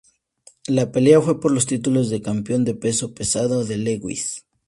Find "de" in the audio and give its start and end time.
2.09-2.23, 2.65-2.73, 3.65-3.77